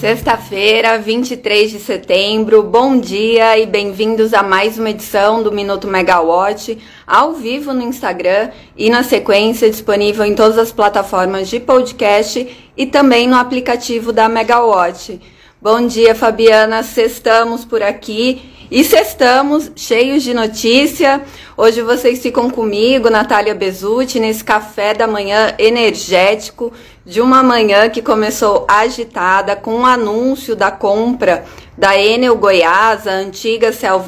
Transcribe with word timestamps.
Sexta-feira, 0.00 0.98
23 0.98 1.70
de 1.70 1.78
setembro, 1.78 2.62
bom 2.62 2.98
dia 2.98 3.58
e 3.58 3.64
bem-vindos 3.64 4.34
a 4.34 4.42
mais 4.42 4.78
uma 4.78 4.90
edição 4.90 5.42
do 5.42 5.50
Minuto 5.50 5.88
Megawatt, 5.88 6.76
ao 7.06 7.32
vivo 7.32 7.72
no 7.72 7.80
Instagram 7.80 8.50
e 8.76 8.90
na 8.90 9.02
sequência 9.02 9.70
disponível 9.70 10.26
em 10.26 10.34
todas 10.34 10.58
as 10.58 10.70
plataformas 10.70 11.48
de 11.48 11.58
podcast 11.58 12.46
e 12.76 12.84
também 12.84 13.26
no 13.26 13.36
aplicativo 13.36 14.12
da 14.12 14.28
Megawatt. 14.28 15.18
Bom 15.62 15.86
dia, 15.86 16.14
Fabiana, 16.14 16.82
sextamos 16.82 17.64
por 17.64 17.82
aqui 17.82 18.42
e 18.70 18.84
sextamos 18.84 19.72
cheios 19.74 20.22
de 20.22 20.34
notícia. 20.34 21.22
Hoje 21.56 21.80
vocês 21.80 22.20
ficam 22.20 22.50
comigo, 22.50 23.08
Natália 23.08 23.54
Bezutti, 23.54 24.20
nesse 24.20 24.44
café 24.44 24.92
da 24.92 25.06
manhã 25.06 25.54
energético 25.58 26.70
de 27.06 27.20
uma 27.20 27.40
manhã 27.40 27.88
que 27.88 28.02
começou 28.02 28.66
agitada 28.68 29.54
com 29.54 29.82
o 29.82 29.86
anúncio 29.86 30.56
da 30.56 30.72
compra 30.72 31.44
da 31.78 31.96
Enel 31.96 32.36
Goiás, 32.36 33.06
a 33.06 33.12
antiga 33.12 33.72
Cel 33.72 34.04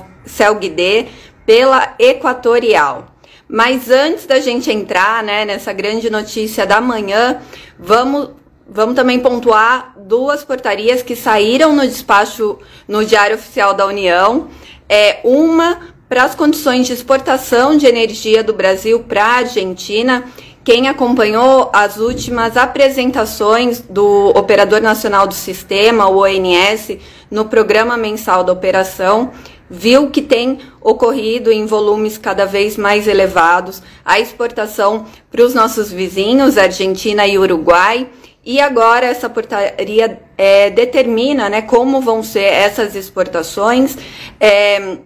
pela 1.46 1.94
Equatorial. 1.96 3.06
Mas 3.48 3.88
antes 3.88 4.26
da 4.26 4.40
gente 4.40 4.70
entrar 4.72 5.22
né, 5.22 5.44
nessa 5.44 5.72
grande 5.72 6.10
notícia 6.10 6.66
da 6.66 6.80
manhã, 6.80 7.40
vamos, 7.78 8.30
vamos 8.68 8.96
também 8.96 9.20
pontuar 9.20 9.94
duas 9.96 10.42
portarias 10.42 11.00
que 11.00 11.14
saíram 11.14 11.72
no 11.72 11.82
despacho 11.82 12.58
no 12.88 13.04
Diário 13.04 13.36
Oficial 13.36 13.74
da 13.74 13.86
União. 13.86 14.48
É 14.88 15.20
uma 15.22 15.78
para 16.08 16.24
as 16.24 16.34
condições 16.34 16.86
de 16.86 16.94
exportação 16.94 17.76
de 17.76 17.86
energia 17.86 18.42
do 18.42 18.52
Brasil 18.52 19.00
para 19.00 19.24
a 19.24 19.36
Argentina 19.36 20.24
quem 20.68 20.86
acompanhou 20.86 21.70
as 21.72 21.96
últimas 21.96 22.54
apresentações 22.54 23.80
do 23.80 24.28
Operador 24.36 24.82
Nacional 24.82 25.26
do 25.26 25.32
Sistema, 25.32 26.10
o 26.10 26.18
ONS, 26.18 26.98
no 27.30 27.46
programa 27.46 27.96
mensal 27.96 28.44
da 28.44 28.52
operação, 28.52 29.32
viu 29.70 30.10
que 30.10 30.20
tem 30.20 30.58
ocorrido 30.82 31.50
em 31.50 31.64
volumes 31.64 32.18
cada 32.18 32.44
vez 32.44 32.76
mais 32.76 33.08
elevados 33.08 33.82
a 34.04 34.20
exportação 34.20 35.06
para 35.30 35.42
os 35.42 35.54
nossos 35.54 35.90
vizinhos, 35.90 36.58
Argentina 36.58 37.26
e 37.26 37.38
Uruguai. 37.38 38.06
E 38.44 38.60
agora 38.60 39.06
essa 39.06 39.30
portaria 39.30 40.20
é, 40.36 40.68
determina 40.68 41.48
né, 41.48 41.62
como 41.62 42.02
vão 42.02 42.22
ser 42.22 42.44
essas 42.44 42.94
exportações. 42.94 43.96
É, 44.38 44.98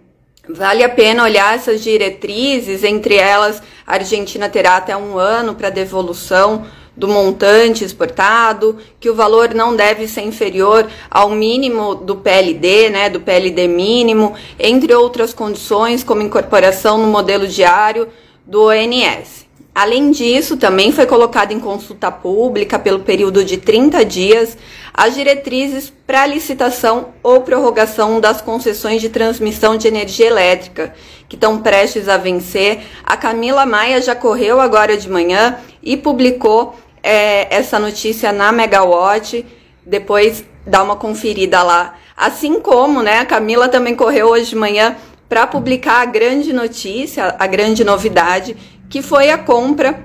Vale 0.48 0.82
a 0.82 0.88
pena 0.88 1.22
olhar 1.22 1.54
essas 1.54 1.80
diretrizes, 1.80 2.82
entre 2.82 3.14
elas 3.14 3.62
a 3.86 3.94
Argentina 3.94 4.48
terá 4.48 4.76
até 4.76 4.96
um 4.96 5.16
ano 5.16 5.54
para 5.54 5.70
devolução 5.70 6.66
do 6.96 7.06
montante 7.06 7.84
exportado, 7.84 8.76
que 8.98 9.08
o 9.08 9.14
valor 9.14 9.54
não 9.54 9.76
deve 9.76 10.08
ser 10.08 10.22
inferior 10.22 10.90
ao 11.08 11.30
mínimo 11.30 11.94
do 11.94 12.16
PLD, 12.16 12.90
né, 12.90 13.08
do 13.08 13.20
PLD 13.20 13.68
mínimo, 13.68 14.34
entre 14.58 14.92
outras 14.92 15.32
condições, 15.32 16.02
como 16.02 16.22
incorporação 16.22 16.98
no 16.98 17.06
modelo 17.06 17.46
diário 17.46 18.08
do 18.44 18.66
ONS. 18.66 19.41
Além 19.74 20.10
disso, 20.10 20.58
também 20.58 20.92
foi 20.92 21.06
colocado 21.06 21.52
em 21.52 21.58
consulta 21.58 22.10
pública 22.10 22.78
pelo 22.78 23.00
período 23.00 23.42
de 23.42 23.56
30 23.56 24.04
dias 24.04 24.56
as 24.92 25.14
diretrizes 25.14 25.90
para 26.06 26.26
licitação 26.26 27.14
ou 27.22 27.40
prorrogação 27.40 28.20
das 28.20 28.42
concessões 28.42 29.00
de 29.00 29.08
transmissão 29.08 29.76
de 29.76 29.88
energia 29.88 30.26
elétrica, 30.26 30.94
que 31.26 31.36
estão 31.36 31.62
prestes 31.62 32.08
a 32.08 32.18
vencer. 32.18 32.82
A 33.02 33.16
Camila 33.16 33.64
Maia 33.64 34.02
já 34.02 34.14
correu 34.14 34.60
agora 34.60 34.96
de 34.96 35.08
manhã 35.08 35.58
e 35.82 35.96
publicou 35.96 36.76
é, 37.02 37.54
essa 37.54 37.78
notícia 37.78 38.30
na 38.30 38.52
Megawatt. 38.52 39.46
Depois 39.86 40.44
dá 40.66 40.82
uma 40.82 40.96
conferida 40.96 41.62
lá. 41.62 41.96
Assim 42.14 42.60
como 42.60 43.02
né, 43.02 43.20
a 43.20 43.24
Camila 43.24 43.68
também 43.68 43.96
correu 43.96 44.28
hoje 44.28 44.50
de 44.50 44.56
manhã 44.56 44.94
para 45.26 45.46
publicar 45.46 46.02
a 46.02 46.04
grande 46.04 46.52
notícia, 46.52 47.34
a 47.38 47.46
grande 47.46 47.82
novidade 47.82 48.54
que 48.92 49.00
foi 49.00 49.30
a 49.30 49.38
compra 49.38 50.04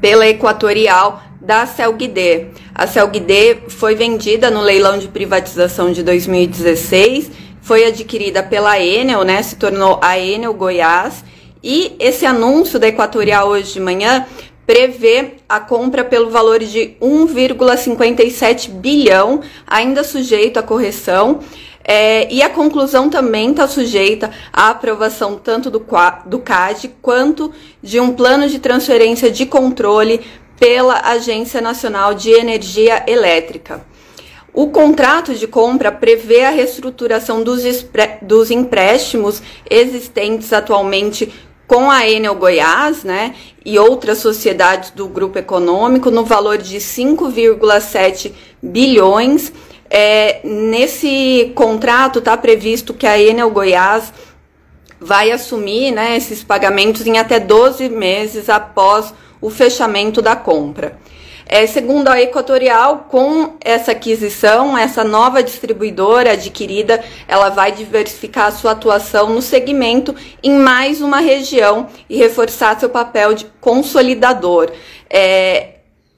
pela 0.00 0.26
Equatorial 0.26 1.22
da 1.38 1.66
Celguidê. 1.66 2.46
A 2.74 2.86
Celguidê 2.86 3.58
foi 3.68 3.94
vendida 3.94 4.50
no 4.50 4.62
leilão 4.62 4.96
de 4.96 5.06
privatização 5.06 5.92
de 5.92 6.02
2016, 6.02 7.30
foi 7.60 7.84
adquirida 7.84 8.42
pela 8.42 8.80
Enel, 8.80 9.22
né, 9.22 9.42
se 9.42 9.56
tornou 9.56 10.00
a 10.00 10.18
Enel 10.18 10.54
Goiás, 10.54 11.22
e 11.62 11.94
esse 11.98 12.24
anúncio 12.24 12.78
da 12.78 12.88
Equatorial 12.88 13.48
hoje 13.48 13.74
de 13.74 13.80
manhã 13.80 14.24
prevê 14.66 15.34
a 15.46 15.60
compra 15.60 16.02
pelo 16.02 16.30
valor 16.30 16.60
de 16.60 16.96
1,57 17.02 18.70
bilhão, 18.70 19.42
ainda 19.66 20.02
sujeito 20.02 20.58
à 20.58 20.62
correção. 20.62 21.40
É, 21.88 22.26
e 22.32 22.42
a 22.42 22.50
conclusão 22.50 23.08
também 23.08 23.50
está 23.50 23.68
sujeita 23.68 24.32
à 24.52 24.70
aprovação 24.70 25.36
tanto 25.36 25.70
do, 25.70 25.86
do 26.26 26.38
CAD 26.40 26.90
quanto 27.00 27.52
de 27.80 28.00
um 28.00 28.12
plano 28.12 28.48
de 28.48 28.58
transferência 28.58 29.30
de 29.30 29.46
controle 29.46 30.20
pela 30.58 30.98
Agência 31.00 31.60
Nacional 31.60 32.12
de 32.12 32.32
Energia 32.32 33.04
Elétrica. 33.06 33.86
O 34.52 34.70
contrato 34.70 35.32
de 35.32 35.46
compra 35.46 35.92
prevê 35.92 36.42
a 36.42 36.50
reestruturação 36.50 37.44
dos, 37.44 37.62
dos 38.20 38.50
empréstimos 38.50 39.40
existentes 39.70 40.52
atualmente 40.52 41.32
com 41.68 41.90
a 41.90 42.08
Enel 42.08 42.34
Goiás, 42.34 43.04
né, 43.04 43.34
e 43.64 43.78
outras 43.78 44.18
sociedades 44.18 44.90
do 44.90 45.08
grupo 45.08 45.38
econômico 45.38 46.10
no 46.10 46.24
valor 46.24 46.58
de 46.58 46.78
5,7 46.78 48.32
bilhões 48.62 49.52
é, 49.90 50.40
nesse 50.44 51.52
contrato 51.54 52.18
está 52.18 52.36
previsto 52.36 52.94
que 52.94 53.06
a 53.06 53.20
Enel 53.20 53.50
Goiás 53.50 54.12
vai 55.00 55.30
assumir 55.30 55.92
né, 55.92 56.16
esses 56.16 56.42
pagamentos 56.42 57.06
em 57.06 57.18
até 57.18 57.38
12 57.38 57.88
meses 57.88 58.48
após 58.48 59.12
o 59.40 59.50
fechamento 59.50 60.22
da 60.22 60.34
compra. 60.34 60.98
É, 61.48 61.64
segundo 61.64 62.08
a 62.08 62.20
Equatorial, 62.20 63.06
com 63.08 63.54
essa 63.60 63.92
aquisição, 63.92 64.76
essa 64.76 65.04
nova 65.04 65.44
distribuidora 65.44 66.32
adquirida, 66.32 67.04
ela 67.28 67.50
vai 67.50 67.70
diversificar 67.70 68.46
a 68.46 68.50
sua 68.50 68.72
atuação 68.72 69.30
no 69.30 69.40
segmento 69.40 70.12
em 70.42 70.58
mais 70.58 71.00
uma 71.00 71.20
região 71.20 71.86
e 72.10 72.16
reforçar 72.16 72.80
seu 72.80 72.88
papel 72.88 73.32
de 73.32 73.46
consolidador. 73.60 74.72
É, 75.08 75.75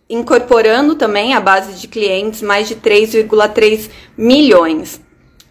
incorporando 0.08 0.94
também 0.94 1.34
a 1.34 1.40
base 1.40 1.78
de 1.78 1.86
clientes 1.86 2.40
mais 2.40 2.66
de 2.66 2.76
3,3 2.76 3.90
milhões 4.16 5.00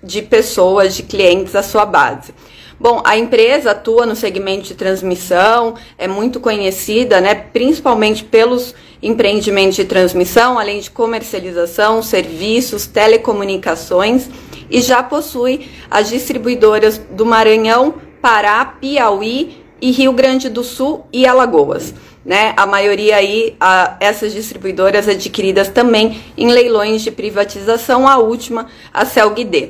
de 0.02 0.22
pessoas, 0.22 0.96
de 0.96 1.04
clientes 1.04 1.56
à 1.56 1.62
sua 1.62 1.86
base. 1.86 2.34
Bom, 2.80 3.02
a 3.04 3.18
empresa 3.18 3.72
atua 3.72 4.06
no 4.06 4.16
segmento 4.16 4.68
de 4.68 4.76
transmissão, 4.76 5.76
é 5.98 6.08
muito 6.08 6.40
conhecida, 6.40 7.20
né, 7.20 7.34
principalmente 7.34 8.24
pelos 8.24 8.74
empreendimentos 9.02 9.76
de 9.76 9.86
transmissão, 9.86 10.60
além 10.60 10.80
de 10.80 10.92
comercialização, 10.92 12.02
serviços, 12.04 12.86
telecomunicações 12.86 14.30
e 14.70 14.82
já 14.82 15.02
possui 15.02 15.70
as 15.90 16.10
distribuidoras 16.10 17.00
do 17.12 17.26
Maranhão, 17.26 17.96
Pará, 18.22 18.66
Piauí 18.66 19.64
e 19.82 19.92
Rio 19.92 20.14
Grande 20.14 20.50
do 20.50 20.64
Sul 20.64 21.06
e 21.12 21.26
Alagoas 21.26 21.94
né? 22.28 22.54
A 22.58 22.66
maioria 22.66 23.16
aí, 23.16 23.56
a, 23.58 23.96
essas 24.02 24.34
distribuidoras 24.34 25.08
adquiridas 25.08 25.70
também 25.70 26.22
em 26.38 26.52
leilões 26.52 27.02
de 27.02 27.10
privatização, 27.10 28.06
a 28.06 28.18
última, 28.18 28.68
a 28.94 29.06
Celguidê. 29.06 29.70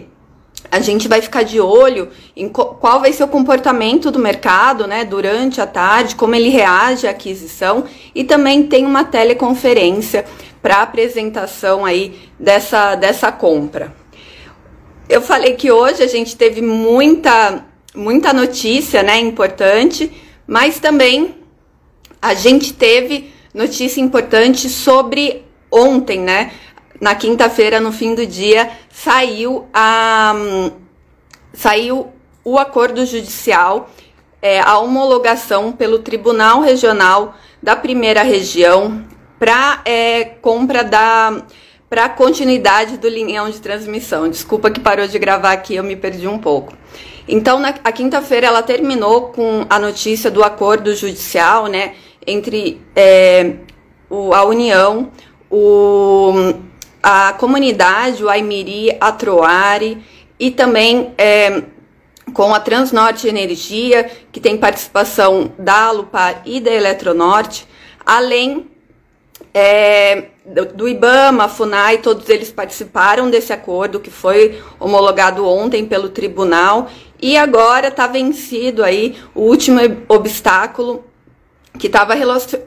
A 0.72 0.79
gente 0.79 1.07
vai 1.07 1.22
ficar 1.22 1.44
de 1.44 1.62
olho 1.62 2.09
em 2.35 2.50
qual 2.50 3.00
vai 3.00 3.13
ser 3.13 3.23
o 3.23 3.28
comportamento 3.28 4.09
do 4.09 4.17
mercado, 4.17 4.88
né, 4.88 5.06
durante 5.06 5.62
a 5.62 5.67
tarde, 5.67 6.16
como 6.16 6.34
ele 6.34 6.50
reage 6.50 7.06
à 7.06 7.12
aquisição 7.12 7.84
e 8.16 8.23
também 8.23 8.63
tem 8.63 8.88
uma 8.88 9.03
teleconferência 9.03 10.25
para 10.59 10.81
apresentação 10.81 11.85
aí 11.85 12.20
dessa, 12.40 12.96
dessa 12.96 13.32
compra. 13.32 13.96
Eu 15.08 15.22
falei 15.22 15.53
que 15.53 15.72
hoje 15.72 16.02
a 16.02 16.08
gente 16.08 16.35
teve 16.35 16.61
muita 16.61 17.64
muita 17.96 18.32
notícia, 18.32 19.02
né, 19.02 19.20
importante, 19.20 20.11
mas 20.46 20.79
também 20.79 21.36
a 22.22 22.34
gente 22.34 22.73
teve 22.73 23.34
notícia 23.53 24.02
importante 24.02 24.69
sobre 24.69 25.43
ontem, 25.72 26.19
né? 26.19 26.52
Na 26.99 27.14
quinta-feira, 27.16 27.79
no 27.79 27.91
fim 27.91 28.16
do 28.16 28.25
dia, 28.25 28.72
saiu 28.90 29.67
a 29.73 30.34
saiu 31.53 32.11
o 32.43 32.58
acordo 32.58 33.05
judicial, 33.05 33.90
é, 34.41 34.59
a 34.59 34.78
homologação 34.78 35.72
pelo 35.72 35.99
Tribunal 35.99 36.61
Regional 36.61 37.35
da 37.61 37.75
Primeira 37.75 38.22
Região 38.23 39.03
para 39.40 39.81
é, 39.85 40.23
compra 40.25 40.84
da 40.84 41.43
para 41.90 42.09
continuidade 42.09 42.97
do 42.97 43.08
linhão 43.08 43.49
de 43.49 43.61
transmissão. 43.61 44.29
Desculpa 44.29 44.70
que 44.70 44.79
parou 44.79 45.08
de 45.08 45.17
gravar 45.17 45.53
aqui, 45.53 45.75
eu 45.75 45.84
me 45.84 45.96
perdi 45.96 46.28
um 46.28 46.37
pouco. 46.37 46.73
Então, 47.28 47.59
na 47.59 47.72
quinta-feira 47.73 48.47
ela 48.47 48.61
terminou 48.61 49.29
com 49.29 49.66
a 49.70 49.79
notícia 49.79 50.29
do 50.29 50.43
acordo 50.43 50.93
judicial, 50.96 51.67
né? 51.67 51.93
Entre 52.28 52.82
é, 52.96 53.53
o, 54.09 54.34
a 54.34 54.44
União, 54.44 55.09
o, 55.50 56.34
a 57.02 57.34
comunidade, 57.34 58.24
o 58.24 58.29
Aimiri, 58.29 58.96
a 59.00 59.12
Troare 59.12 60.03
e 60.38 60.52
também 60.52 61.14
é, 61.18 61.64
com 62.34 62.53
a 62.53 62.59
Transnorte 62.59 63.28
Energia, 63.28 64.12
que 64.32 64.40
tem 64.40 64.58
participação 64.58 65.52
da 65.58 65.85
Alupar 65.85 66.41
e 66.46 66.59
da 66.59 66.72
Eletronorte, 66.72 67.66
além 68.06 68.68
é, 69.53 70.26
do 70.76 70.88
IBAMA, 70.88 71.47
FUNAI, 71.47 71.97
todos 72.00 72.30
eles 72.30 72.52
participaram 72.52 73.30
desse 73.30 73.52
acordo 73.52 74.00
que 74.00 74.12
foi 74.12 74.62
homologado 74.80 75.47
ontem 75.47 75.85
pelo 75.85 76.09
tribunal 76.09 76.90
e 77.22 77.35
agora 77.35 77.88
está 77.88 78.06
vencido 78.06 78.84
aí 78.84 79.18
o 79.34 79.41
último 79.41 79.80
obstáculo 80.08 81.03
que 81.78 81.88
estava 81.88 82.14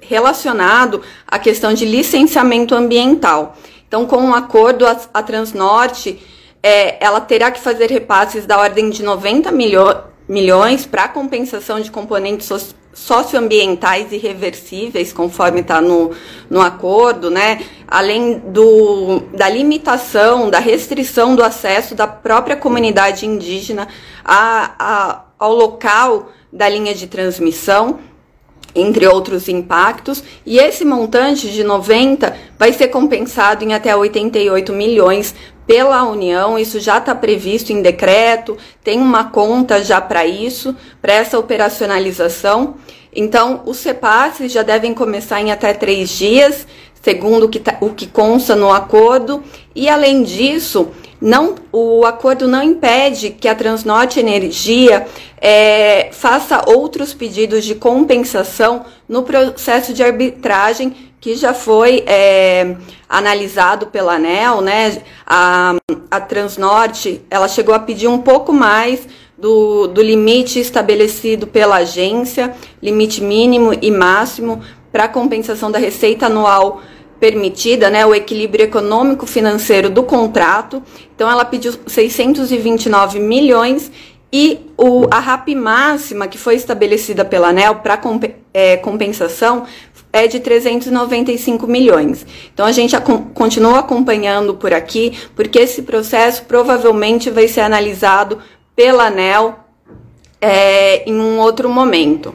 relacionado 0.01 1.03
à 1.27 1.39
questão 1.39 1.75
de 1.75 1.85
licenciamento 1.85 2.75
ambiental. 2.75 3.57
Então, 3.87 4.07
com 4.07 4.17
o 4.17 4.27
um 4.27 4.35
acordo, 4.35 4.87
a, 4.87 4.97
a 5.13 5.23
Transnorte 5.23 6.21
é, 6.63 7.05
ela 7.05 7.21
terá 7.21 7.51
que 7.51 7.61
fazer 7.61 7.91
repasses 7.91 8.47
da 8.47 8.59
ordem 8.59 8.91
de 8.91 9.03
90 9.03 9.51
milho 9.51 10.11
milhões 10.29 10.87
para 10.87 11.09
compensação 11.09 11.81
de 11.81 11.91
componentes 11.91 12.47
so 12.47 12.57
socioambientais 12.93 14.13
irreversíveis, 14.13 15.13
conforme 15.13 15.61
está 15.61 15.81
no, 15.81 16.11
no 16.51 16.61
acordo, 16.61 17.31
né? 17.31 17.61
além 17.87 18.39
do, 18.39 19.21
da 19.33 19.49
limitação, 19.49 20.51
da 20.51 20.59
restrição 20.59 21.37
do 21.37 21.43
acesso 21.43 21.95
da 21.95 22.09
própria 22.09 22.57
comunidade 22.57 23.27
indígena 23.27 23.87
a, 24.25 24.75
a, 24.79 25.25
ao 25.39 25.55
local 25.55 26.31
da 26.53 26.69
linha 26.69 26.95
de 26.95 27.07
transmissão 27.07 28.01
entre 28.75 29.07
outros 29.07 29.49
impactos, 29.49 30.23
e 30.45 30.59
esse 30.59 30.85
montante 30.85 31.51
de 31.51 31.65
90 31.65 32.37
vai 32.59 32.73
ser 32.73 32.89
compensado 32.89 33.65
em 33.65 33.75
até 33.75 33.95
88 33.95 34.73
milhões 34.73 35.35
pela 35.67 36.03
União, 36.03 36.59
isso 36.59 36.81
já 36.81 36.99
está 36.99 37.15
previsto 37.15 37.73
em 37.73 37.81
decreto, 37.81 38.57
tem 38.83 39.01
uma 39.01 39.25
conta 39.25 39.83
já 39.85 40.01
para 40.01 40.27
isso, 40.27 40.75
para 41.01 41.13
essa 41.13 41.39
operacionalização. 41.39 42.75
Então, 43.15 43.63
os 43.65 43.77
CEPASs 43.77 44.51
já 44.51 44.63
devem 44.63 44.93
começar 44.93 45.41
em 45.41 45.53
até 45.53 45.73
três 45.73 46.11
dias, 46.11 46.67
segundo 47.01 47.47
o 47.47 47.49
que, 47.49 47.61
tá, 47.61 47.77
o 47.81 47.91
que 47.91 48.07
consta 48.07 48.57
no 48.57 48.73
acordo, 48.73 49.43
e 49.75 49.89
além 49.89 50.23
disso, 50.23 50.89
não, 51.21 51.55
o 51.71 52.07
acordo 52.07 52.49
não 52.49 52.63
impede 52.63 53.31
que 53.31 53.47
a 53.47 53.55
Transnorte 53.55 54.19
Energia 54.19 55.07
é, 55.39 56.09
faça 56.13 56.65
outros 56.67 57.13
pedidos 57.13 57.65
de 57.65 57.75
compensação 57.75 58.87
no 59.07 59.23
processo 59.23 59.93
de 59.93 60.03
arbitragem 60.03 61.11
que 61.21 61.37
já 61.37 61.53
foi 61.53 62.03
é, 62.07 62.77
analisado 63.07 63.89
pela 63.89 64.15
ANEL, 64.15 64.63
né? 64.63 65.03
A, 65.27 65.75
a 66.11 66.21
Transnorte, 66.21 67.21
ela 67.31 67.47
chegou 67.47 67.75
a 67.75 67.79
pedir 67.79 68.09
um 68.09 68.19
pouco 68.19 68.55
mais 68.55 69.07
do, 69.37 69.87
do 69.87 70.03
limite 70.03 70.59
estabelecido 70.59 71.47
pela 71.47 71.77
agência, 71.77 72.55
limite 72.83 73.23
mínimo 73.23 73.75
e 73.81 73.91
máximo 73.91 74.63
para 74.91 75.09
compensação 75.09 75.71
da 75.71 75.79
receita 75.79 76.27
anual 76.27 76.81
permitida, 77.21 77.91
né, 77.91 78.05
o 78.07 78.15
equilíbrio 78.15 78.65
econômico 78.65 79.27
financeiro 79.27 79.91
do 79.91 80.03
contrato. 80.03 80.83
Então 81.15 81.31
ela 81.31 81.45
pediu 81.45 81.75
629 81.87 83.21
milhões 83.21 83.93
e 84.33 84.61
o, 84.77 85.07
a 85.11 85.19
RAP 85.19 85.49
máxima 85.55 86.27
que 86.27 86.39
foi 86.39 86.55
estabelecida 86.55 87.25
pela 87.25 87.49
ANEL 87.49 87.77
para 87.77 87.97
comp, 87.97 88.25
é, 88.55 88.77
compensação 88.79 89.67
é 90.13 90.27
de 90.27 90.41
395 90.41 91.67
milhões. 91.67 92.27
Então 92.53 92.67
a 92.67 92.73
gente 92.73 92.97
continua 93.35 93.81
acompanhando 93.81 94.55
por 94.55 94.73
aqui, 94.73 95.17
porque 95.37 95.59
esse 95.59 95.83
processo 95.83 96.45
provavelmente 96.45 97.31
vai 97.31 97.47
ser 97.47 97.61
analisado 97.61 98.39
pela 98.75 99.07
ANEL 99.07 99.61
é, 100.41 101.09
em 101.09 101.15
um 101.15 101.39
outro 101.39 101.69
momento. 101.69 102.35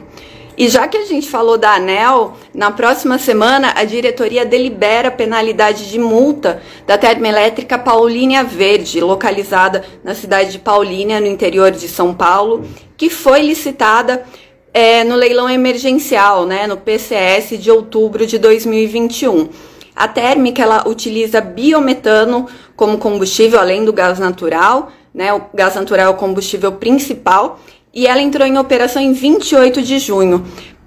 E 0.56 0.68
já 0.68 0.88
que 0.88 0.96
a 0.96 1.04
gente 1.04 1.28
falou 1.28 1.58
da 1.58 1.74
ANEL, 1.74 2.34
na 2.54 2.70
próxima 2.70 3.18
semana 3.18 3.74
a 3.76 3.84
diretoria 3.84 4.44
delibera 4.44 5.08
a 5.08 5.10
penalidade 5.10 5.90
de 5.90 5.98
multa 5.98 6.62
da 6.86 6.96
termoelétrica 6.96 7.78
Paulínia 7.78 8.42
Verde, 8.42 9.00
localizada 9.00 9.84
na 10.02 10.14
cidade 10.14 10.52
de 10.52 10.58
Paulínia, 10.58 11.20
no 11.20 11.26
interior 11.26 11.70
de 11.70 11.86
São 11.86 12.14
Paulo, 12.14 12.64
que 12.96 13.10
foi 13.10 13.42
licitada 13.42 14.24
é, 14.72 15.04
no 15.04 15.14
leilão 15.14 15.48
emergencial, 15.50 16.46
né, 16.46 16.66
no 16.66 16.78
PCS 16.78 17.58
de 17.58 17.70
outubro 17.70 18.26
de 18.26 18.38
2021. 18.38 19.50
A 19.94 20.08
térmica 20.08 20.62
ela 20.62 20.88
utiliza 20.88 21.40
biometano 21.40 22.46
como 22.74 22.96
combustível, 22.96 23.60
além 23.60 23.84
do 23.84 23.92
gás 23.92 24.18
natural, 24.18 24.90
né, 25.12 25.34
o 25.34 25.42
gás 25.52 25.74
natural 25.74 26.06
é 26.06 26.10
o 26.10 26.14
combustível 26.14 26.72
principal, 26.72 27.58
e 27.96 28.06
ela 28.06 28.20
entrou 28.20 28.46
em 28.46 28.58
operação 28.58 29.00
em 29.00 29.14
28 29.14 29.80
de 29.80 29.98
junho. 29.98 30.44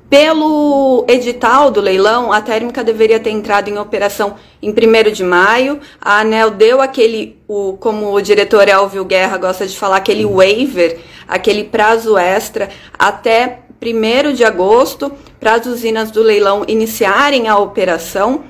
Pelo 0.08 1.06
edital 1.08 1.72
do 1.72 1.82
leilão, 1.82 2.32
a 2.32 2.40
térmica 2.40 2.84
deveria 2.84 3.20
ter 3.20 3.32
entrado 3.32 3.68
em 3.68 3.80
operação 3.80 4.36
em 4.62 4.70
1 4.70 5.12
de 5.12 5.24
maio. 5.24 5.80
A 6.00 6.20
ANEL 6.20 6.52
deu 6.52 6.80
aquele, 6.80 7.42
o, 7.48 7.74
como 7.80 8.14
o 8.14 8.22
diretor 8.22 8.68
Elvio 8.68 9.04
Guerra 9.06 9.38
gosta 9.40 9.66
de 9.66 9.76
falar, 9.76 9.98
aquele 9.98 10.24
waiver, 10.24 11.00
aquele 11.28 11.64
prazo 11.64 12.16
extra, 12.16 12.70
até 12.98 13.62
1 13.82 14.34
de 14.34 14.46
agosto 14.46 15.12
para 15.40 15.54
as 15.54 15.66
usinas 15.66 16.12
do 16.12 16.22
leilão 16.22 16.64
iniciarem 16.68 17.48
a 17.48 17.58
operação, 17.58 18.44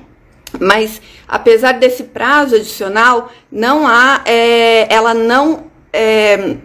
mas 0.58 1.00
apesar 1.26 1.78
desse 1.78 2.04
prazo 2.04 2.56
adicional, 2.56 3.30
não 3.50 3.86
há, 3.86 4.20
é, 4.26 4.86
ela 4.92 5.14
não 5.14 5.70
é, 5.92 6.56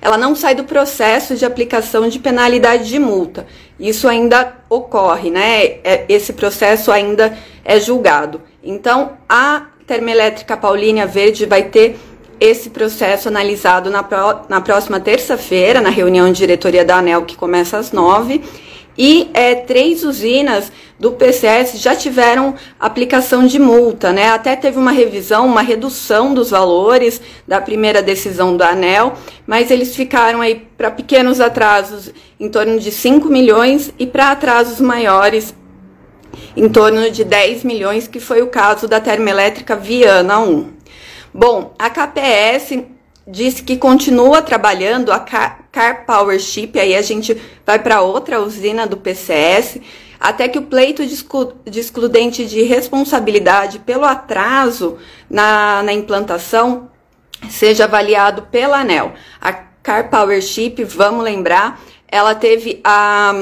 ela 0.00 0.16
não 0.16 0.34
sai 0.34 0.54
do 0.54 0.64
processo 0.64 1.34
de 1.34 1.44
aplicação 1.44 2.08
de 2.08 2.18
penalidade 2.18 2.88
de 2.88 2.98
multa. 2.98 3.46
Isso 3.78 4.08
ainda 4.08 4.54
ocorre, 4.68 5.30
né? 5.30 5.64
É, 5.84 6.04
esse 6.08 6.32
processo 6.32 6.90
ainda 6.90 7.36
é 7.64 7.80
julgado. 7.80 8.40
Então, 8.62 9.12
a 9.28 9.66
termoelétrica 9.86 10.56
Paulínia 10.56 11.06
Verde 11.06 11.46
vai 11.46 11.64
ter 11.64 11.98
esse 12.40 12.70
processo 12.70 13.28
analisado 13.28 13.90
na, 13.90 14.06
na 14.48 14.60
próxima 14.60 15.00
terça-feira, 15.00 15.80
na 15.80 15.90
reunião 15.90 16.30
de 16.30 16.38
diretoria 16.38 16.84
da 16.84 16.96
ANEL, 16.96 17.24
que 17.24 17.36
começa 17.36 17.78
às 17.78 17.92
nove. 17.92 18.42
E 18.96 19.30
é, 19.32 19.54
três 19.54 20.02
usinas 20.02 20.72
do 20.98 21.12
PCS 21.12 21.80
já 21.80 21.94
tiveram 21.94 22.56
aplicação 22.80 23.46
de 23.46 23.56
multa, 23.56 24.12
né? 24.12 24.30
Até 24.30 24.56
teve 24.56 24.76
uma 24.76 24.90
revisão, 24.90 25.46
uma 25.46 25.62
redução 25.62 26.34
dos 26.34 26.50
valores 26.50 27.20
da 27.46 27.60
primeira 27.60 28.02
decisão 28.02 28.56
do 28.56 28.64
ANEL, 28.64 29.14
mas 29.46 29.70
eles 29.70 29.94
ficaram 29.94 30.40
aí 30.40 30.66
para 30.76 30.90
pequenos 30.90 31.40
atrasos 31.40 32.10
em 32.40 32.48
torno 32.48 32.80
de 32.80 32.90
5 32.90 33.28
milhões 33.28 33.94
e 33.96 34.04
para 34.04 34.32
atrasos 34.32 34.80
maiores 34.80 35.54
em 36.56 36.68
torno 36.68 37.08
de 37.10 37.22
10 37.22 37.62
milhões, 37.62 38.08
que 38.08 38.18
foi 38.18 38.42
o 38.42 38.48
caso 38.48 38.88
da 38.88 39.00
termoelétrica 39.00 39.76
Viana 39.76 40.40
1. 40.40 40.77
Bom, 41.32 41.74
a 41.78 41.90
KPS 41.90 42.84
disse 43.26 43.62
que 43.62 43.76
continua 43.76 44.40
trabalhando 44.40 45.12
a 45.12 45.20
Car, 45.20 46.06
Power 46.06 46.38
Chip, 46.40 46.78
aí 46.78 46.96
a 46.96 47.02
gente 47.02 47.36
vai 47.64 47.78
para 47.78 48.00
outra 48.00 48.40
usina 48.40 48.86
do 48.86 48.96
PCS, 48.96 49.80
até 50.18 50.48
que 50.48 50.58
o 50.58 50.62
pleito 50.62 51.06
de, 51.06 51.12
exclu, 51.12 51.52
de 51.64 51.78
excludente 51.78 52.46
de 52.46 52.62
responsabilidade 52.62 53.78
pelo 53.80 54.04
atraso 54.04 54.98
na, 55.28 55.82
na 55.82 55.92
implantação 55.92 56.90
seja 57.50 57.84
avaliado 57.84 58.42
pela 58.50 58.80
ANEL. 58.80 59.12
A 59.40 59.52
Car 59.52 60.10
Power 60.10 60.40
Chip, 60.40 60.82
vamos 60.84 61.22
lembrar, 61.22 61.80
ela 62.08 62.34
teve 62.34 62.80
a 62.82 63.32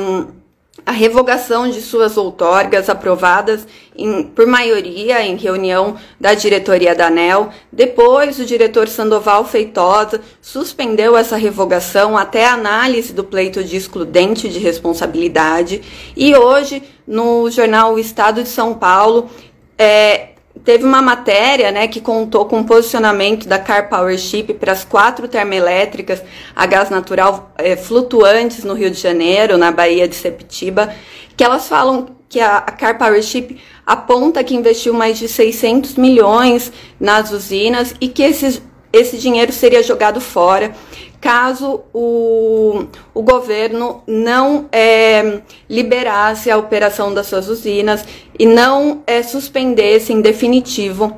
a 0.86 0.92
revogação 0.92 1.68
de 1.68 1.82
suas 1.82 2.16
outorgas 2.16 2.88
aprovadas 2.88 3.66
em, 3.96 4.22
por 4.22 4.46
maioria 4.46 5.20
em 5.20 5.36
reunião 5.36 5.96
da 6.20 6.32
diretoria 6.32 6.94
da 6.94 7.08
ANEL. 7.08 7.50
Depois, 7.72 8.38
o 8.38 8.44
diretor 8.44 8.86
Sandoval 8.86 9.44
Feitosa 9.44 10.20
suspendeu 10.40 11.16
essa 11.16 11.36
revogação 11.36 12.16
até 12.16 12.46
a 12.46 12.54
análise 12.54 13.12
do 13.12 13.24
pleito 13.24 13.64
de 13.64 13.76
excludente 13.76 14.48
de 14.48 14.60
responsabilidade. 14.60 15.82
E 16.16 16.36
hoje, 16.36 16.80
no 17.04 17.50
jornal 17.50 17.94
O 17.94 17.98
Estado 17.98 18.44
de 18.44 18.48
São 18.48 18.72
Paulo, 18.72 19.28
é, 19.76 20.35
teve 20.66 20.84
uma 20.84 21.00
matéria 21.00 21.70
né, 21.70 21.86
que 21.86 22.00
contou 22.00 22.44
com 22.44 22.58
o 22.58 22.64
posicionamento 22.64 23.46
da 23.46 23.56
Car 23.56 23.88
Power 23.88 24.18
Ship 24.18 24.52
para 24.54 24.72
as 24.72 24.84
quatro 24.84 25.28
termoelétricas 25.28 26.20
a 26.56 26.66
gás 26.66 26.90
natural 26.90 27.52
é, 27.56 27.76
flutuantes 27.76 28.64
no 28.64 28.74
Rio 28.74 28.90
de 28.90 29.00
Janeiro, 29.00 29.56
na 29.56 29.70
Baía 29.70 30.08
de 30.08 30.16
Sepetiba, 30.16 30.92
que 31.36 31.44
elas 31.44 31.68
falam 31.68 32.08
que 32.28 32.40
a, 32.40 32.56
a 32.56 32.72
Car 32.72 32.98
Power 32.98 33.22
Ship 33.22 33.60
aponta 33.86 34.42
que 34.42 34.56
investiu 34.56 34.92
mais 34.92 35.16
de 35.18 35.28
600 35.28 35.94
milhões 35.94 36.72
nas 36.98 37.30
usinas 37.30 37.94
e 38.00 38.08
que 38.08 38.24
esses, 38.24 38.60
esse 38.92 39.18
dinheiro 39.18 39.52
seria 39.52 39.84
jogado 39.84 40.20
fora 40.20 40.74
caso 41.20 41.82
o, 41.92 42.86
o 43.14 43.22
governo 43.22 44.02
não 44.06 44.66
é, 44.70 45.40
liberasse 45.68 46.50
a 46.50 46.56
operação 46.56 47.12
das 47.12 47.26
suas 47.26 47.48
usinas 47.48 48.04
e 48.38 48.46
não 48.46 49.02
é, 49.06 49.22
suspendesse 49.22 50.12
em 50.12 50.20
definitivo 50.20 51.16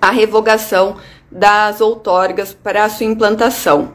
a 0.00 0.10
revogação 0.10 0.96
das 1.30 1.80
outorgas 1.80 2.54
para 2.54 2.84
a 2.84 2.88
sua 2.88 3.06
implantação. 3.06 3.92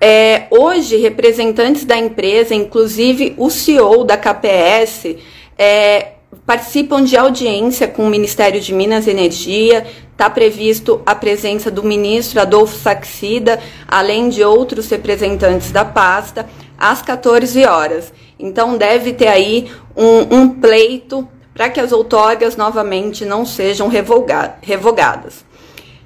É, 0.00 0.46
hoje, 0.50 0.96
representantes 0.96 1.84
da 1.84 1.96
empresa, 1.96 2.54
inclusive 2.54 3.34
o 3.38 3.50
CEO 3.50 4.02
da 4.02 4.16
KPS, 4.16 5.16
é, 5.56 6.11
participam 6.46 7.02
de 7.04 7.16
audiência 7.16 7.86
com 7.86 8.06
o 8.06 8.10
Ministério 8.10 8.60
de 8.60 8.72
Minas 8.72 9.06
e 9.06 9.10
Energia. 9.10 9.86
Está 10.10 10.28
previsto 10.28 11.00
a 11.06 11.14
presença 11.14 11.70
do 11.70 11.82
ministro 11.82 12.40
Adolfo 12.40 12.76
Saxida, 12.76 13.60
além 13.88 14.28
de 14.28 14.44
outros 14.44 14.88
representantes 14.90 15.70
da 15.70 15.84
pasta, 15.84 16.48
às 16.78 17.02
14 17.02 17.64
horas. 17.64 18.12
Então, 18.38 18.76
deve 18.76 19.12
ter 19.12 19.28
aí 19.28 19.70
um, 19.96 20.36
um 20.36 20.48
pleito 20.48 21.28
para 21.54 21.68
que 21.68 21.80
as 21.80 21.92
outorgas 21.92 22.56
novamente 22.56 23.24
não 23.24 23.44
sejam 23.44 23.88
revogadas. 23.88 25.44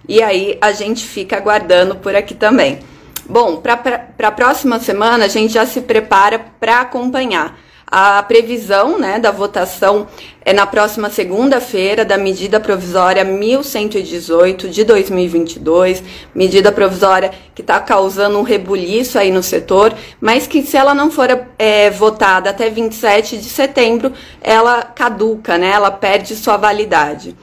E 0.08 0.22
aí 0.22 0.58
a 0.60 0.72
gente 0.72 1.04
fica 1.04 1.36
aguardando 1.36 1.96
por 1.96 2.14
aqui 2.14 2.34
também. 2.34 2.80
Bom, 3.28 3.56
para 3.56 4.08
a 4.22 4.30
próxima 4.30 4.78
semana 4.78 5.24
a 5.24 5.28
gente 5.28 5.54
já 5.54 5.66
se 5.66 5.80
prepara 5.80 6.38
para 6.60 6.80
acompanhar. 6.80 7.58
A 7.88 8.20
previsão 8.20 8.98
né, 8.98 9.20
da 9.20 9.30
votação 9.30 10.08
é 10.44 10.52
na 10.52 10.66
próxima 10.66 11.08
segunda-feira 11.08 12.04
da 12.04 12.18
medida 12.18 12.58
provisória 12.58 13.22
1118 13.22 14.68
de 14.68 14.82
2022, 14.82 16.02
medida 16.34 16.72
provisória 16.72 17.30
que 17.54 17.62
está 17.62 17.78
causando 17.78 18.40
um 18.40 18.42
rebuliço 18.42 19.20
aí 19.20 19.30
no 19.30 19.40
setor, 19.40 19.94
mas 20.20 20.48
que 20.48 20.62
se 20.62 20.76
ela 20.76 20.94
não 20.94 21.12
for 21.12 21.28
é, 21.56 21.88
votada 21.88 22.50
até 22.50 22.68
27 22.68 23.38
de 23.38 23.48
setembro, 23.48 24.12
ela 24.40 24.82
caduca, 24.82 25.56
né, 25.56 25.70
ela 25.70 25.92
perde 25.92 26.34
sua 26.34 26.56
validade. 26.56 27.36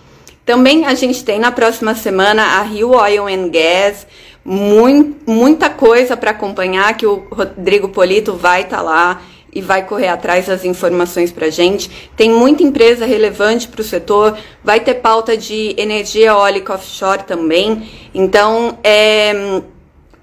Também 0.45 0.85
a 0.85 0.93
gente 0.93 1.23
tem 1.23 1.39
na 1.39 1.53
próxima 1.53 1.95
semana 1.95 2.43
a 2.59 2.63
Rio 2.63 2.89
Oil 2.89 3.27
and 3.27 3.47
Gas, 3.47 4.05
muito, 4.43 5.31
muita 5.31 5.69
coisa 5.69 6.17
para 6.17 6.31
acompanhar 6.31 6.97
que 6.97 7.07
o 7.07 7.25
Rodrigo 7.31 7.88
Polito 7.88 8.33
vai 8.33 8.63
estar 8.63 8.77
tá 8.77 8.83
lá 8.83 9.21
e 9.55 9.62
vai 9.62 9.86
correr 9.86 10.07
atrás 10.07 10.48
das 10.48 10.65
informações 10.65 11.31
para 11.31 11.48
a 11.48 11.50
gente. 11.50 11.89
Tem 12.15 12.29
muita 12.29 12.63
empresa 12.63 13.05
relevante 13.05 13.67
para 13.67 13.81
o 13.81 13.83
setor, 13.83 14.38
vai 14.63 14.79
ter 14.79 14.95
pauta 14.95 15.38
de 15.38 15.75
energia 15.77 16.27
eólica 16.27 16.74
offshore 16.74 17.24
também. 17.24 17.89
Então, 18.13 18.77
é, 18.83 19.62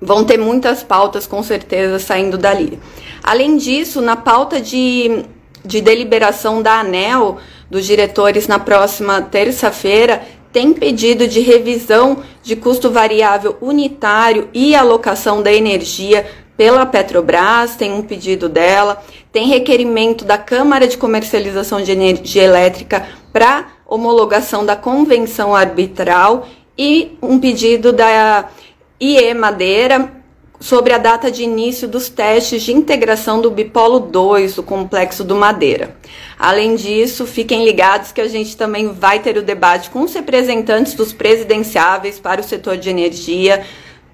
vão 0.00 0.24
ter 0.24 0.38
muitas 0.38 0.82
pautas 0.82 1.26
com 1.26 1.42
certeza 1.42 1.98
saindo 1.98 2.38
dali. 2.38 2.78
Além 3.22 3.56
disso, 3.56 4.00
na 4.00 4.16
pauta 4.16 4.60
de, 4.60 5.24
de 5.64 5.80
deliberação 5.80 6.62
da 6.62 6.80
ANEL, 6.80 7.38
dos 7.70 7.86
diretores 7.86 8.48
na 8.48 8.58
próxima 8.58 9.22
terça-feira 9.22 10.22
tem 10.52 10.72
pedido 10.72 11.28
de 11.28 11.40
revisão 11.40 12.24
de 12.42 12.56
custo 12.56 12.90
variável 12.90 13.56
unitário 13.60 14.48
e 14.52 14.74
alocação 14.74 15.42
da 15.42 15.52
energia 15.52 16.26
pela 16.60 16.84
Petrobras, 16.84 17.74
tem 17.74 17.90
um 17.90 18.02
pedido 18.02 18.46
dela, 18.46 19.02
tem 19.32 19.46
requerimento 19.46 20.26
da 20.26 20.36
Câmara 20.36 20.86
de 20.86 20.98
Comercialização 20.98 21.80
de 21.80 21.90
Energia 21.90 22.42
Elétrica 22.42 23.08
para 23.32 23.68
homologação 23.86 24.66
da 24.66 24.76
convenção 24.76 25.56
arbitral 25.56 26.46
e 26.76 27.16
um 27.22 27.40
pedido 27.40 27.94
da 27.94 28.50
IE 29.00 29.32
Madeira 29.32 30.12
sobre 30.60 30.92
a 30.92 30.98
data 30.98 31.30
de 31.30 31.42
início 31.44 31.88
dos 31.88 32.10
testes 32.10 32.62
de 32.62 32.74
integração 32.74 33.40
do 33.40 33.50
Bipolo 33.50 33.98
2 33.98 34.56
do 34.56 34.62
Complexo 34.62 35.24
do 35.24 35.34
Madeira. 35.34 35.96
Além 36.38 36.76
disso, 36.76 37.24
fiquem 37.24 37.64
ligados 37.64 38.12
que 38.12 38.20
a 38.20 38.28
gente 38.28 38.54
também 38.54 38.92
vai 38.92 39.20
ter 39.20 39.38
o 39.38 39.42
debate 39.42 39.88
com 39.88 40.02
os 40.02 40.12
representantes 40.12 40.92
dos 40.92 41.10
presidenciáveis 41.10 42.20
para 42.20 42.42
o 42.42 42.44
setor 42.44 42.76
de 42.76 42.90
energia. 42.90 43.64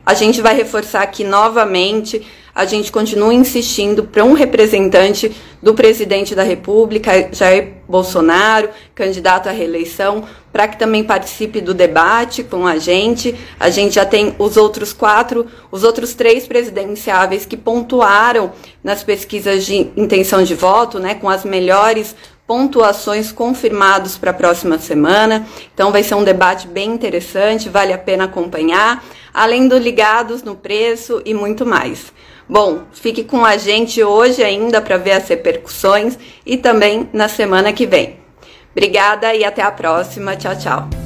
A 0.06 0.14
gente 0.14 0.40
vai 0.40 0.54
reforçar 0.54 1.02
aqui 1.02 1.24
novamente 1.24 2.24
a 2.56 2.64
gente 2.64 2.90
continua 2.90 3.34
insistindo 3.34 4.04
para 4.04 4.24
um 4.24 4.32
representante 4.32 5.30
do 5.62 5.74
presidente 5.74 6.34
da 6.34 6.42
República, 6.42 7.28
Jair 7.30 7.74
Bolsonaro, 7.86 8.70
candidato 8.94 9.46
à 9.46 9.52
reeleição, 9.52 10.24
para 10.50 10.66
que 10.66 10.78
também 10.78 11.04
participe 11.04 11.60
do 11.60 11.74
debate 11.74 12.42
com 12.42 12.66
a 12.66 12.78
gente. 12.78 13.34
A 13.60 13.68
gente 13.68 13.96
já 13.96 14.06
tem 14.06 14.34
os 14.38 14.56
outros 14.56 14.94
quatro, 14.94 15.46
os 15.70 15.84
outros 15.84 16.14
três 16.14 16.46
presidenciáveis 16.46 17.44
que 17.44 17.58
pontuaram 17.58 18.52
nas 18.82 19.02
pesquisas 19.02 19.66
de 19.66 19.90
intenção 19.94 20.42
de 20.42 20.54
voto, 20.54 20.98
né, 20.98 21.14
com 21.14 21.28
as 21.28 21.44
melhores 21.44 22.16
pontuações 22.46 23.32
confirmados 23.32 24.16
para 24.16 24.30
a 24.30 24.34
próxima 24.34 24.78
semana. 24.78 25.46
Então 25.74 25.92
vai 25.92 26.02
ser 26.02 26.14
um 26.14 26.24
debate 26.24 26.68
bem 26.68 26.90
interessante, 26.90 27.68
vale 27.68 27.92
a 27.92 27.98
pena 27.98 28.24
acompanhar, 28.24 29.04
além 29.36 29.68
do 29.68 29.76
ligados 29.76 30.42
no 30.42 30.56
preço 30.56 31.20
e 31.26 31.34
muito 31.34 31.66
mais. 31.66 32.10
Bom, 32.48 32.84
fique 32.92 33.22
com 33.22 33.44
a 33.44 33.58
gente 33.58 34.02
hoje 34.02 34.42
ainda 34.42 34.80
para 34.80 34.96
ver 34.96 35.12
as 35.12 35.28
repercussões 35.28 36.18
e 36.46 36.56
também 36.56 37.06
na 37.12 37.28
semana 37.28 37.70
que 37.70 37.86
vem. 37.86 38.16
Obrigada 38.72 39.34
e 39.34 39.44
até 39.44 39.60
a 39.60 39.70
próxima. 39.70 40.36
Tchau, 40.36 40.56
tchau. 40.56 41.05